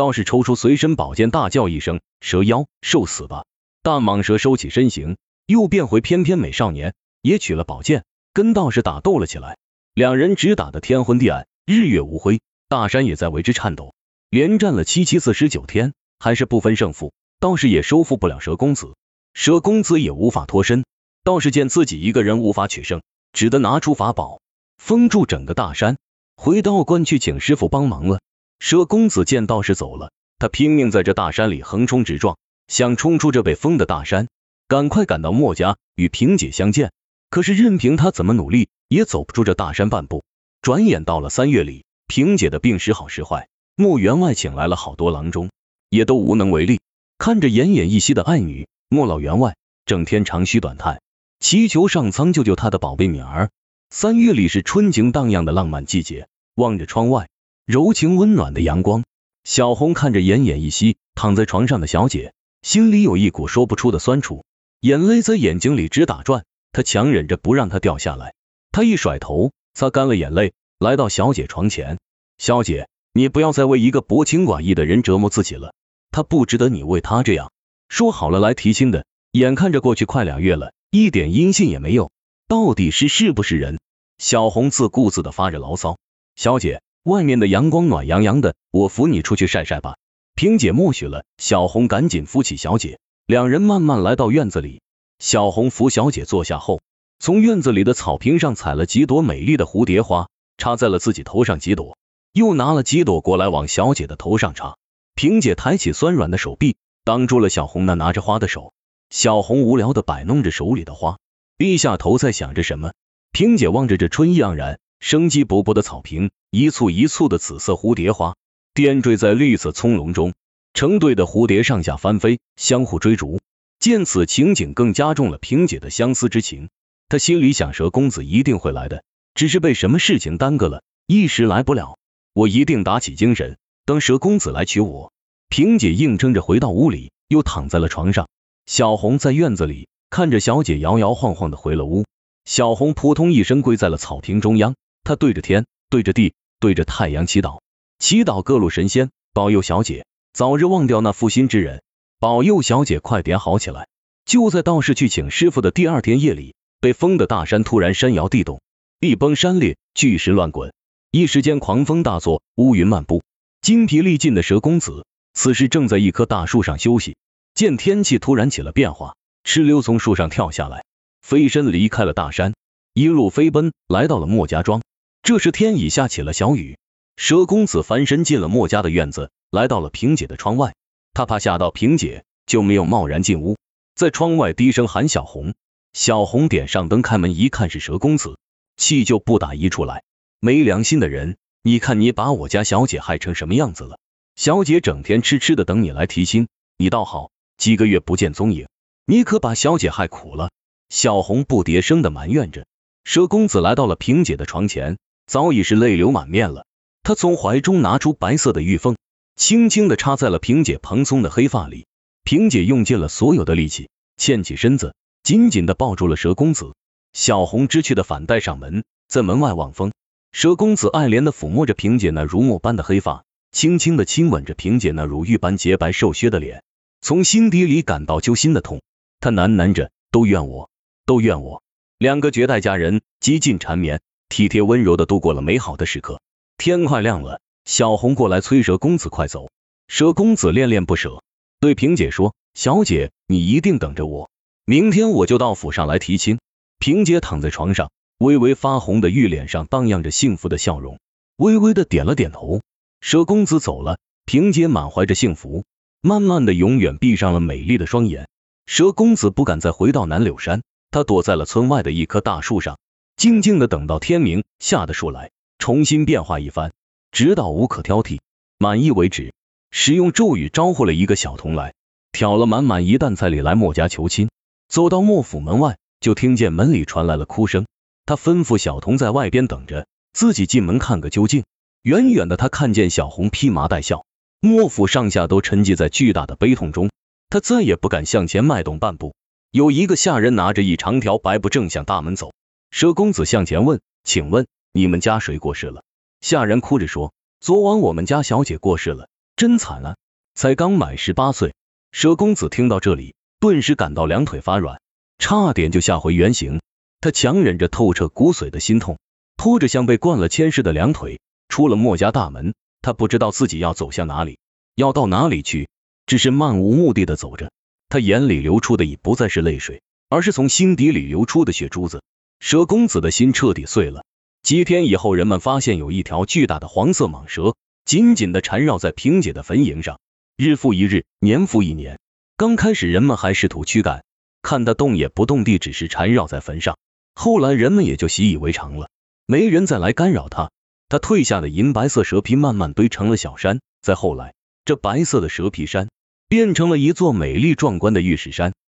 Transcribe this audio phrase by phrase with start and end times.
[0.00, 3.44] 道士抽出随身宝剑，大叫一声：“蛇妖，受死吧！”
[3.84, 9.58] 大蟒蛇收起身形，又变回翩翩美少年，也取了宝剑，跟道士打斗了起来。
[9.92, 13.92] 两人只打得天昏地暗，日月无辉，大山也在为之颤抖。
[14.30, 18.94] 连战了七七四十九天，还是不分胜负，道士也收复不了蛇公子，
[19.34, 20.86] 蛇公子也无法脱身。
[21.24, 23.02] 道士见自己一个人无法取胜，
[23.34, 24.40] 只得拿出法宝
[24.78, 25.98] 封住整个大山，
[26.36, 28.20] 回道观去请师傅帮忙了。
[28.60, 32.36] 蛇公子见道士走了，他拼命在这大山里横冲直撞。
[32.68, 34.28] 想冲出这被封的大山，
[34.68, 36.92] 赶快赶到墨家与萍姐相见。
[37.30, 40.22] 可是任凭他怎么努力，也走不出这大山半步。
[40.60, 45.50] 转眼到了三月里，萍姐的病时好时坏，墨员外请来了好多郎中，
[45.88, 46.80] 也都无能为力。
[47.16, 51.00] 看着奄奄一息的爱女，莫老员外整天长吁短叹，
[51.40, 53.50] 祈求上苍救救他的宝贝女儿。
[53.88, 57.28] 三月里是春景荡漾的浪漫季节，望着窗外
[57.70, 59.04] 柔情温暖的阳光，
[59.44, 62.34] 小红看着奄奄一息躺在床上的小姐。
[62.62, 64.44] 心里有一股说不出的酸楚，
[64.80, 68.34] 眼泪在眼睛里直打转，她强忍着不让它掉下来。
[68.72, 72.00] 她一甩头，擦干了眼泪，来到小姐床前。
[72.38, 75.72] 小姐，你不要再为一个薄情寡义的人折磨自己了，
[76.10, 77.52] 他不值得你为他这样。
[77.88, 82.10] 说好了来提亲的，眼看着过去快俩月了，一点音信也没有，
[82.48, 83.78] 到底是是不是人？
[84.18, 85.98] 小红自顾自的发着牢骚。
[86.34, 89.96] 小姐，外面的阳光暖洋洋的，我扶你出去晒晒吧。
[90.34, 94.82] 萍姐默许了，小红赶紧扶起小姐，两人慢慢来到院子里。
[95.18, 96.82] 小红扶小姐坐下后，
[97.18, 100.28] 从院子里的草坪上采了几朵美丽的蝴蝶花，
[100.58, 101.96] 插在了自己头上几朵，
[102.34, 104.76] 又拿了几朵过来往小姐的头上插。
[105.14, 108.74] 萍姐抬起酸软的手臂，挡住了小红那拿着花的手。
[109.08, 111.18] 小红无聊的摆弄着手里的花，
[111.56, 112.92] 低下头在想着什么。
[113.32, 118.36] 萍姐望着这春意盎然、生机勃勃的草坪，一簇一簇的紫色蝴蝶花。
[118.74, 120.34] 点缀在绿色葱茏中，
[120.74, 123.40] 成对的蝴蝶上下翻飞，相互追逐。
[123.80, 126.68] 见此情景，更加重了萍姐的相思之情。
[127.08, 129.02] 她心里想，蛇公子一定会来的，
[129.34, 131.98] 只是被什么事情耽搁了，一时来不了。
[132.34, 135.12] 我一定打起精神，等蛇公子来娶我。
[135.48, 138.28] 萍姐硬撑着回到屋里，又躺在了床上。
[138.66, 142.04] 小红在院子里看着小姐摇摇晃晃的回了屋。
[142.44, 144.74] 小红扑通一声跪在了草坪中央，
[145.10, 147.62] 他对着天，对着地，对着太阳祈祷。
[147.98, 151.82] 祈祷各路神仙保佑小姐早日忘掉那负心之人，
[152.20, 153.88] 保佑小姐快点好起来。
[154.24, 158.62] 就在道士去请师傅的第二天夜里，被封的大山突然山摇地动，
[159.00, 160.72] 地崩山裂，巨石乱滚，
[161.10, 163.24] 一时间狂风大作，乌云漫布。
[163.62, 167.16] 精疲力尽的蛇公子此时正在一棵大树上休息，
[167.52, 170.84] 见天气突然起了变化，哧溜从树上跳下来，
[171.20, 172.54] 飞身离开了大山，
[172.94, 174.80] 一路飞奔来到了莫家庄。
[175.22, 176.78] 这时天已下起了小雨。
[177.16, 180.74] 蛇公子翻身进了墨家的院子，来到了萍姐的窗外。
[181.12, 183.56] 他怕吓到萍姐，就没有贸然进屋，
[183.94, 185.54] 在窗外低声喊小红。
[185.92, 188.38] 小红点上灯，开门一看是蛇公子，
[188.76, 190.02] 气就不打一处来。
[190.40, 193.98] 没良心的人，你看你把我家小姐害成什么样子了？
[194.36, 196.48] 小姐整天痴痴的等你来提亲，
[196.78, 198.68] 你倒好，几个月不见踪影，
[199.04, 200.50] 你可把小姐害苦了。
[200.88, 202.64] 小红不迭声的埋怨着。
[203.04, 204.96] 蛇公子来到了萍姐的床前，
[205.30, 206.66] 早已是泪流满面了。
[207.04, 208.96] 他从怀中拿出白色的玉凤，
[209.36, 211.86] 轻轻的插在了萍姐蓬松的黑发里。
[212.24, 214.92] 萍姐用尽了所有的力气，欠起身子，
[215.22, 216.74] 紧紧的抱住了蛇公子。
[217.12, 219.92] 小红知趣的反带上门，在门外望风。
[220.32, 226.64] 蛇公子爱怜的抚摸着萍姐那如墨般的黑发，轻轻的亲吻着萍姐那如玉般洁白瘦削的脸，
[227.00, 228.82] 从心底里感到揪心的痛。
[229.20, 230.70] 他喃喃着：“都怨我，
[231.06, 231.62] 都怨我。”
[231.98, 236.20] 两个绝代佳人极尽缠绵，体贴温柔的度过了美好的时刻。
[236.56, 239.50] 天快亮了，小红过来催蛇公子快走。
[239.88, 241.22] 蛇公子恋恋不舍，
[241.58, 244.30] 对萍姐说：“小姐，你一定等着我，
[244.64, 246.38] 明天我就到府上来提亲。”
[246.78, 251.00] 萍姐躺在床上，微微发红的玉脸上荡漾着幸福的笑容，
[251.36, 252.60] 微微的点了点头。
[253.00, 255.64] 蛇公子走了，萍姐满怀着幸福，
[256.00, 258.28] 慢慢的永远闭上了美丽的双眼。
[258.64, 260.62] 蛇公子不敢再回到南柳山，
[260.92, 262.78] 他躲在了村外的一棵大树上，
[263.20, 265.30] 静静的等到天明，下的树来。
[265.58, 266.72] 重新变化一番，
[267.12, 268.20] 直到无可挑剔，
[268.56, 269.34] 满意为止。
[269.70, 271.74] 使用咒语招呼了一个小童来，
[272.12, 274.30] 挑了满满一担菜礼来莫家求亲。
[274.68, 277.66] 走到莫府门外，就听见门里传来了哭声。
[278.06, 281.44] 他吩咐小童在外边等着，自己进门看个究竟。
[281.82, 284.06] 远远的，他看见小红披麻戴孝，
[284.40, 286.88] 莫府上下都沉寂在巨大的悲痛中。
[287.28, 289.12] 他再也不敢向前迈动半步。
[289.50, 292.32] 有一个下人拿着一长条白布正向大门走。
[292.70, 295.82] 佘公子向前问：“请问？”你们家谁过世了？
[296.20, 299.96] 下人哭着说：“昨晚我们家小姐过世了。”真惨啊！
[300.34, 301.54] 才刚满十八岁。
[301.92, 304.80] 佘公子听到这里，顿时感到两腿发软，
[305.18, 306.60] 差点就吓回原形。
[307.00, 308.98] 他强忍着透彻骨髓的心痛，
[309.36, 312.54] 拖着像被灌了铅似的两腿，出了墨家大门。
[312.82, 314.38] 他不知道自己要走向哪里，
[314.76, 315.68] 要到哪里去，
[316.06, 317.50] 只是漫无目的的走着。
[317.88, 322.02] 他眼里流出的已不再是泪水，而是从心底里流出的血珠子。
[322.40, 324.04] 蛇公子的心彻底碎了。
[324.42, 327.54] 几天以后，人们发现有一条巨大的黄色蟒蛇
[327.84, 330.00] 紧紧的缠绕在萍姐的坟茔上，
[330.36, 331.98] 日复一日，年复一年。
[332.38, 334.02] 刚开始，人们还试图驱赶，
[334.40, 336.78] 看它动也不动地，只是缠绕在坟上。
[337.14, 338.88] 后来，人们也就习以为常了，
[339.26, 340.50] 没人再来干扰它。
[340.88, 344.32] 它褪下的银白色蛇皮慢慢堆成了小山，再后来，
[344.64, 345.90] 这白色的蛇皮山
[346.26, 348.54] 变成了一座美丽壮观的玉石山。